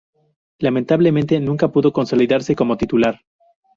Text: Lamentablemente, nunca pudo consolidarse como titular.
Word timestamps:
Lamentablemente, 0.57 1.39
nunca 1.39 1.67
pudo 1.67 1.93
consolidarse 1.93 2.55
como 2.55 2.75
titular. 2.75 3.21